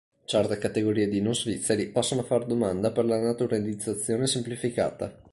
Certe 0.25 0.57
categorie 0.57 1.07
di 1.07 1.21
non 1.21 1.35
svizzeri 1.35 1.89
possono 1.89 2.23
far 2.23 2.45
domanda 2.47 2.91
per 2.91 3.05
la 3.05 3.21
naturalizzazione 3.21 4.25
semplificata. 4.25 5.15